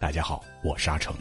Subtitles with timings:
[0.00, 1.14] 大家好，我是阿成。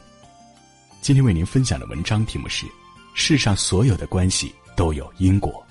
[1.01, 2.65] 今天为您分享的文章题目是：
[3.13, 5.61] 世上所有的关系都有因果。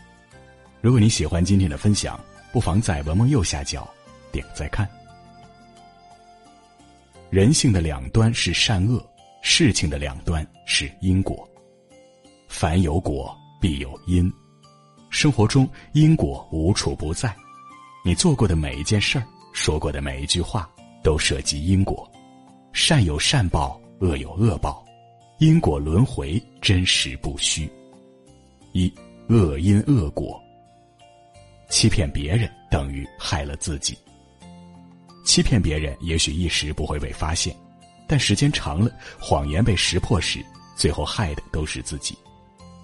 [0.83, 2.21] 如果你喜欢今天的分享，
[2.53, 3.89] 不妨在文末右下角
[4.31, 4.87] 点个再看。
[7.31, 9.03] 人性的两端是善恶，
[9.41, 11.49] 事情的两端是因果。
[12.47, 14.31] 凡有果，必有因。
[15.09, 17.35] 生活中因果无处不在，
[18.05, 20.69] 你做过的每一件事儿，说过的每一句话，
[21.03, 22.07] 都涉及因果。
[22.73, 24.85] 善有善报，恶有恶报。
[25.39, 27.71] 因果轮回，真实不虚。
[28.73, 28.93] 一
[29.29, 30.41] 恶因恶果，
[31.71, 33.97] 欺骗别人等于害了自己。
[35.25, 37.55] 欺骗别人也许一时不会被发现，
[38.07, 40.45] 但时间长了，谎言被识破时，
[40.77, 42.17] 最后害的都是自己。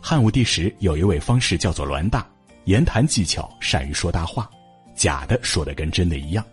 [0.00, 2.24] 汉武帝时有一位方士叫做栾大，
[2.66, 4.48] 言谈技巧善于说大话，
[4.94, 6.44] 假的说的跟真的一样，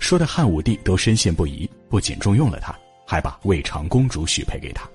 [0.00, 4.88] 说的汉武帝都深信不疑，不仅重用了他，还把魏长公主许配给他。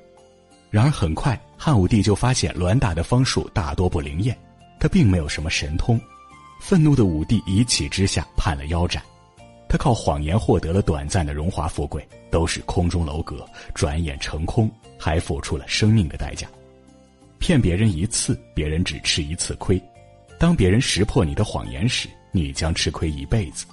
[0.69, 4.37] 然而很快，汉武帝就发现栾大的方术大多不灵验，
[4.79, 5.97] 他并没有什么神通。
[6.59, 9.01] 愤怒的武帝一气之下判了腰斩。
[9.69, 16.47] 他靠谎言获得了短暂的荣华富贵，都是空中楼阁，转眼成空，还付出了生命的代价。
[17.39, 19.77] 骗别人一次，别人只吃一次亏；
[20.39, 23.65] 当别人识破你的谎言时，你将吃亏一辈子。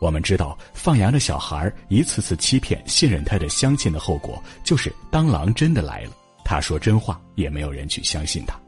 [0.00, 6.12] 我们知道，放羊的小孩一次次欺骗、信任他的乡亲的后果，就是当狼真的来了，
[6.44, 8.58] 他说真话也没有人去相信他。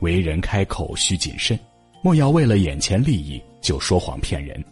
[0.00, 1.58] 为人开口需谨慎，
[2.02, 4.62] 莫要为了眼前利益就说谎骗人。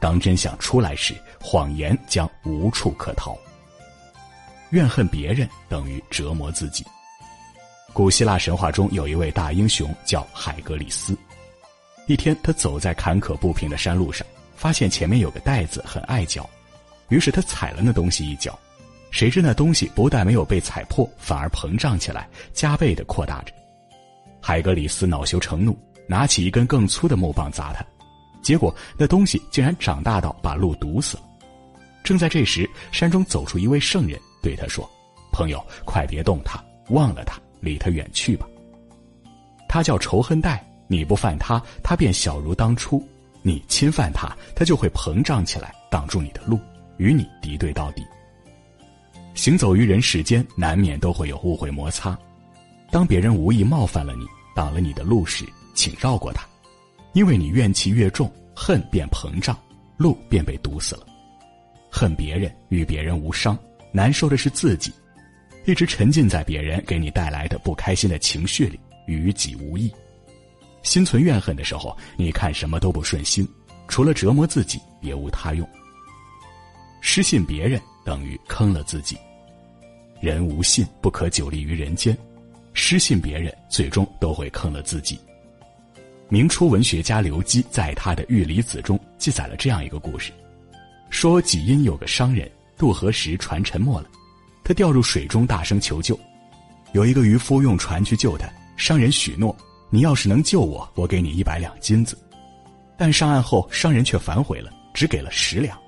[0.00, 3.36] 当真相出来时，谎言将无处可逃。
[4.70, 6.82] 怨恨别人等于折磨自己。
[7.92, 11.14] 古希腊神话中有一位大英雄叫海格力斯，
[12.06, 14.26] 一天他走在坎坷不平的山路上。
[14.62, 16.48] 发现前面有个袋子很碍脚，
[17.08, 18.56] 于是他踩了那东西一脚，
[19.10, 23.52] 谁知那东西不但没有被踩破，反而膨胀起来，加倍的扩大着。
[24.40, 27.84] 海格里斯恼羞成怒，拿起一根更粗的木棒砸他，
[28.40, 31.24] 结果那东西竟然长大到把路堵死了。
[32.04, 34.88] 正在这时，山中走出一位圣人，对他说
[35.34, 38.46] ：“朋友，快别动他，忘了他，离他远去吧。
[39.68, 43.04] 他叫仇恨袋，你不犯他，他便小如当初。”
[43.42, 46.58] 你侵犯他，他就会膨胀起来，挡住你的路，
[46.96, 48.04] 与你敌对到底。
[49.34, 52.16] 行走于人世间，难免都会有误会摩擦。
[52.90, 55.44] 当别人无意冒犯了你，挡了你的路时，
[55.74, 56.46] 请绕过他，
[57.14, 59.58] 因为你怨气越重，恨便膨胀，
[59.96, 61.06] 路便被堵死了。
[61.90, 63.58] 恨别人与别人无伤，
[63.90, 64.92] 难受的是自己，
[65.64, 69.90] 一直沉浸在别人给你带来的不开心的情绪里，与己无益。
[70.82, 73.46] 心存怨恨的时候，你看什么都不顺心，
[73.88, 75.68] 除了折磨自己，别无他用。
[77.00, 79.16] 失信别人等于坑了自己。
[80.20, 82.16] 人无信不可久立于人间，
[82.74, 85.18] 失信别人最终都会坑了自己。
[86.28, 90.32] 明初文学家刘基在他的《玉离子》中记载了这样一个故事：
[91.10, 94.08] 说济阴有个商人渡河时船沉没了，
[94.64, 96.18] 他掉入水中大声求救，
[96.92, 99.54] 有一个渔夫用船去救他，商人许诺。
[99.94, 102.16] 你要是能救我，我给你一百两金子。
[102.96, 105.78] 但上岸后，商人却反悔了，只给了十两。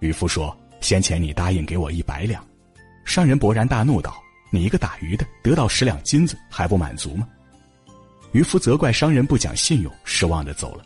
[0.00, 2.44] 渔夫说：“先前你答应给我一百两。”
[3.06, 4.20] 商人勃然大怒道
[4.50, 7.28] ：“你一个打鱼的，得到十两金子还不满足吗？”
[8.32, 10.84] 渔夫责怪商人不讲信用，失望的走了。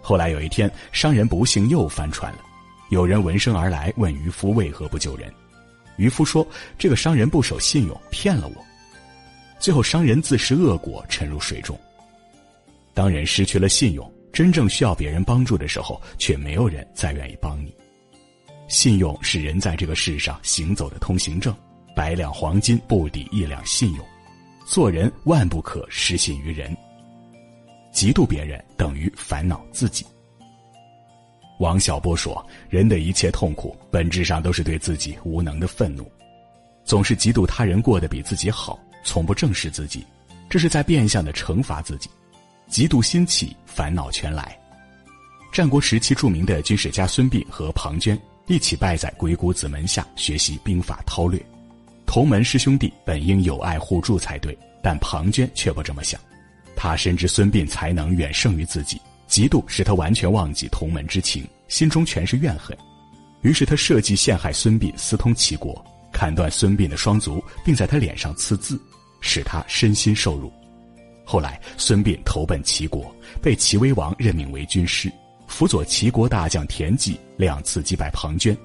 [0.00, 2.38] 后来有一天，商人不幸又翻船了，
[2.90, 5.28] 有人闻声而来，问渔夫为何不救人。
[5.96, 6.46] 渔夫说
[6.78, 8.64] ：“这个商人不守信用，骗了我。”
[9.58, 11.76] 最后，商人自食恶果，沉入水中。
[12.98, 17.72] 当人失去了信用，真正需要别人帮助的时候，却没有人再愿意帮你。
[18.66, 21.54] 信用是人在这个世上行走的通行证，
[21.94, 24.04] 百两黄金不抵一两信用。
[24.66, 26.76] 做人万不可失信于人。
[27.92, 30.04] 嫉妒别人等于烦恼自己。
[31.60, 36.04] 王小波说：“人的一切痛苦，本质上都是对自己无能的愤怒，
[36.84, 40.04] 总是嫉妒他人过得比自己好，从不正视自己，
[40.50, 42.10] 这是在变相的惩罚自己。”
[42.70, 44.56] 嫉妒心起，烦恼全来。
[45.52, 51.40] 战国时期著名的军事家孙膑和庞涓一起拜在鬼谷子门下学习兵法韬略。
[52.06, 56.20] 同门师兄弟本应友爱互助才对，但庞涓却不这么想。
[56.76, 62.76] 他深知孙膑才能远胜于自己，嫉妒使他完全忘记同门之情，心中全是怨恨。
[63.42, 68.80] 于是他设计陷害孙膑，私通齐国，砍断孙膑的双足，并在他脸上刺字，
[69.20, 70.52] 使他身心受辱。
[71.30, 75.12] 后来，孙膑投奔齐国，被齐威王任命为军师，
[75.46, 78.56] 辅佐齐国大将田忌两次击败庞涓。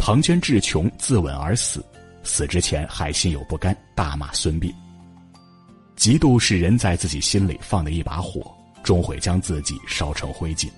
[0.00, 1.80] 庞涓志穷自刎而死，
[2.24, 4.74] 死之前还心有不甘，大骂孙膑。
[5.96, 8.52] 嫉妒是人在自己心里放的一把火，
[8.82, 10.68] 终会将自己烧成灰烬。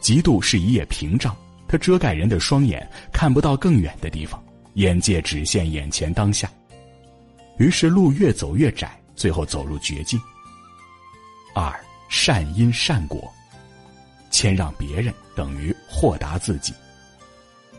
[0.00, 1.36] 嫉妒是一叶屏障，
[1.68, 4.42] 它遮盖人的双眼，看不到更远的地方，
[4.74, 6.50] 眼界只限眼前当下。
[7.58, 10.20] 于是路越走越窄，最后走入绝境。
[11.54, 11.72] 二
[12.08, 13.32] 善因善果，
[14.30, 16.72] 谦让别人等于豁达自己。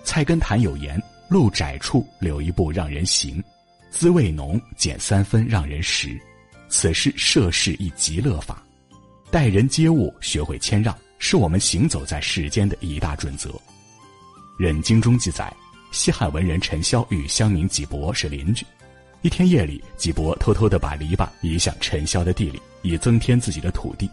[0.03, 3.43] 菜根谭有言：“路窄处留一步让人行，
[3.89, 6.19] 滋味浓减三分让人食。”
[6.69, 8.63] 此是涉世一极乐法。
[9.29, 13.49] 待人接物学会谦让，是我们行走在世间的一大准则。
[14.57, 15.53] 《忍经》中记载，
[15.91, 18.65] 西汉文人陈嚣与乡民纪伯是邻居。
[19.23, 24.09] 一天夜里，纪伯偷偷的把篱笆移向陈潇的地里，以增添自己的土地。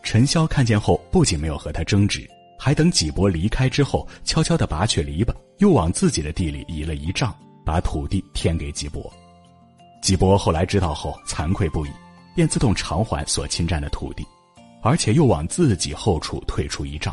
[0.00, 2.24] 陈潇看见后，不仅没有和他争执，
[2.56, 7.34] 还等纪伯离开之后，悄悄的拔去篱笆，又往自己的地里移了一丈，
[7.66, 9.12] 把土地添给纪伯。
[10.00, 11.90] 纪伯后来知道后，惭愧不已，
[12.36, 14.24] 便自动偿还所侵占的土地，
[14.82, 17.12] 而且又往自己后处退出一丈，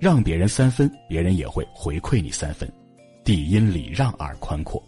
[0.00, 2.68] 让别人三分，别人也会回馈你三分，
[3.22, 4.82] 地因礼让而宽阔。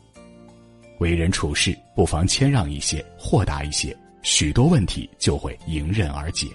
[0.99, 6.49] 为人处事，不妨谦让一些，豁达一些，许多问题就会迎刃而解，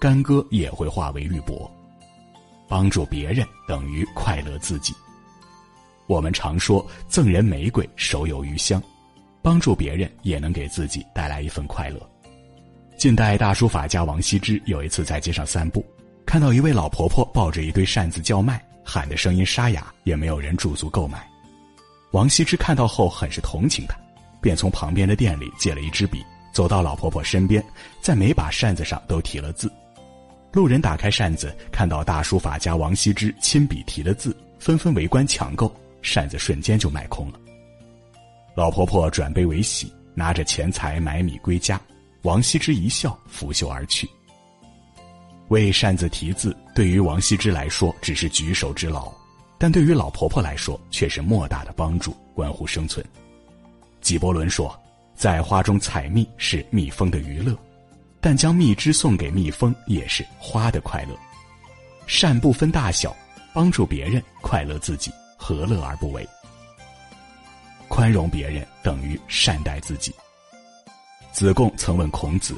[0.00, 1.70] 干戈也会化为玉帛。
[2.68, 4.92] 帮助别人等于快乐自己。
[6.06, 8.82] 我们常说赠人玫瑰，手有余香，
[9.42, 12.00] 帮助别人也能给自己带来一份快乐。
[12.96, 15.84] 近代大书法家王羲之有一次在街上散步，
[16.26, 21.28] 看到一位老婆婆抱着一堆扇子叫卖，喊的声音沙哑，也没有人驻足购买。
[22.14, 23.96] 王羲之看到后很是同情他，
[24.40, 27.60] 便从旁边的店里借了一支笔，走到老婆婆身边，
[28.00, 29.68] 在每把扇子上都题了字。
[30.52, 37.40] 路人打开扇子，看到大书法家王羲之亲笔题的字，纷纷围观抢购，扇子瞬间就卖空了。
[38.54, 41.80] 老婆婆转悲为喜，拿着钱财买米归家。
[42.22, 44.08] 王羲之一笑，拂袖而去。
[45.48, 49.12] 为扇子题字，对于王羲之来说只是举手之劳。
[49.64, 53.02] 但对于老婆婆来说，却是莫大的帮助，关乎生存。
[54.02, 54.78] 纪伯伦说
[55.16, 57.56] ：“在花中采蜜是蜜蜂的娱乐，
[58.20, 61.16] 但将蜜汁送给蜜蜂也是花的快乐。
[62.06, 63.16] 善不分大小，
[63.54, 66.28] 帮助别人，快乐自己，何乐而不为？
[67.88, 70.14] 宽容别人等于善待自己。”
[71.32, 72.54] 子贡曾问孔子：“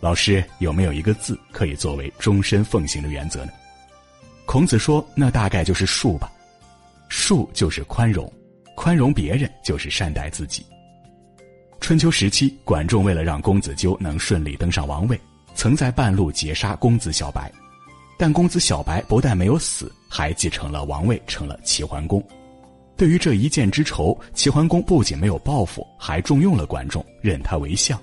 [0.00, 3.52] 老师有没有一个字可以作为终身奉行的原则呢？”
[4.44, 6.30] 孔子说：“那大概就是恕吧。”
[7.12, 8.32] 恕就是宽容，
[8.74, 10.64] 宽容别人就是善待自己。
[11.78, 15.20] 春秋时期，管仲为了让公子纠能顺利登上王位，
[15.54, 17.52] 曾在半路截杀公子小白，
[18.18, 22.26] 但公子小白不但没有死，还继承了王位，成了齐桓公。
[22.96, 28.00] 对于这一箭之仇，齐桓公不仅没有报复，还重用了管仲，任他为相。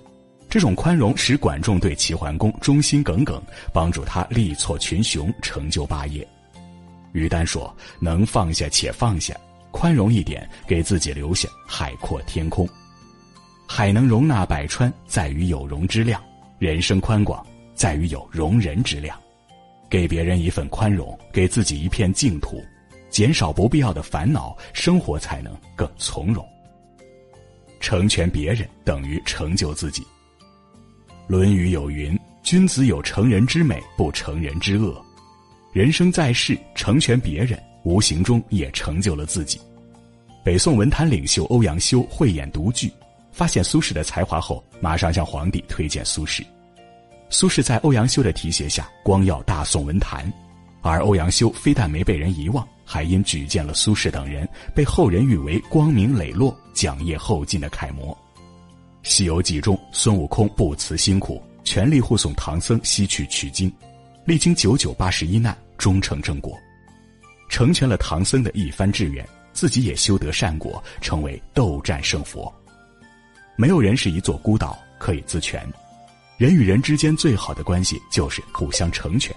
[0.47, 3.41] 这种宽容使管仲对齐桓公忠心耿耿，
[3.73, 6.27] 帮助他力挫群雄，成就霸业。
[7.11, 9.35] 于丹说：“能放下且放下，
[9.71, 12.67] 宽容一点，给自己留下海阔天空。
[13.67, 16.19] 海能容纳百川，在于有容之量；
[16.57, 19.19] 人生宽广，在于有容人之量。
[19.89, 22.63] 给别人一份宽容，给自己一片净土，
[23.09, 26.47] 减少不必要的烦恼，生活才能更从容。
[27.79, 30.03] 成全别人等于成就自己。
[31.27, 35.03] 《论语》有云：‘君子有成人之美，不成人之恶。’”
[35.71, 39.61] 人生在世，成全别人，无形中也成就了自己。
[40.43, 42.91] 北宋文坛领袖欧阳修慧眼独具，
[43.31, 46.43] 发现苏轼的才华后，马上向皇帝推荐苏轼。
[47.29, 50.31] 苏轼在欧阳修的提携下，光耀大宋文坛。
[50.81, 58.11] 而欧阳修非但没被人遗忘，还因举荐了苏轼等人，被后人誉为光明磊落、讲业后进的楷模。
[59.03, 63.71] 《西游记》中，孙悟空不辞辛苦，全力护送唐僧西去取经。
[64.29, 66.55] 历经九九八十一难，终成正果，
[67.49, 72.53] 成全了唐僧的一番志愿，自己也修得善果，成为斗战胜佛。
[73.55, 75.67] 没有人是一座孤岛，可以自全。
[76.37, 79.35] 人与人之间最好的关系就是互相成全，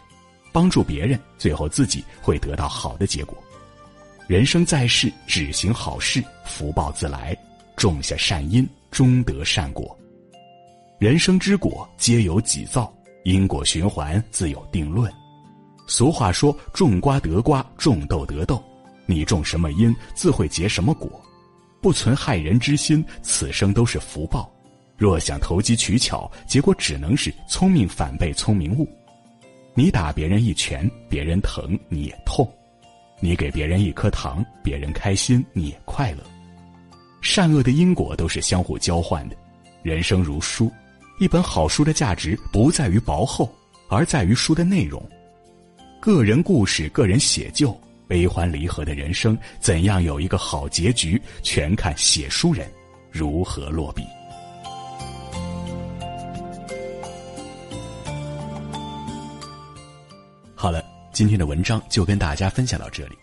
[0.52, 3.42] 帮助别人，最后自己会得到好的结果。
[4.26, 7.34] 人生在世，只行好事，福报自来；
[7.76, 9.98] 种下善因，终得善果。
[10.98, 12.94] 人生之果，皆由己造。
[13.24, 15.12] 因果循环自有定论。
[15.86, 18.62] 俗话说：“种瓜得瓜，种豆得豆。”
[19.04, 21.10] 你种什么因，自会结什么果。
[21.80, 24.50] 不存害人之心，此生都是福报。
[24.96, 28.88] 若想投机取巧，结果只能是聪明反被聪明误。
[29.74, 32.46] 你打别人一拳，别人疼你也痛；
[33.20, 36.18] 你给别人一颗糖，别人开心，你也快乐。
[37.20, 39.36] 善恶的因果都是相互交换的。
[39.82, 40.70] 人生如书，
[41.22, 43.48] 一本好书的价值不在于薄厚，
[43.88, 45.00] 而在于书的内容。
[46.00, 52.68] 个人故事，个人写就，悲欢离合的人生，怎样有一个好结局，全看写书人
[53.08, 54.02] 如何落笔。
[60.56, 63.16] 好了，今天的文章就跟大家分享到这里。